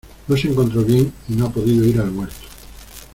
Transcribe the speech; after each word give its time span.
No 0.27 0.35
se 0.35 0.47
encontró 0.47 0.83
bien 0.83 1.13
y 1.29 1.33
no 1.35 1.45
ha 1.45 1.53
podido 1.53 1.85
ir 1.85 1.99
al 2.01 2.09
huerto. 2.17 2.33